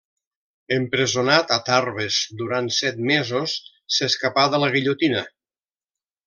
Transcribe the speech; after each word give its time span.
Empresonat 0.75 1.51
a 1.57 1.57
Tarbes 1.67 2.17
durant 2.39 2.71
set 2.79 2.97
mesos, 3.13 3.55
s'escapà 3.99 4.47
de 4.55 4.63
la 4.65 4.73
guillotina. 4.79 5.23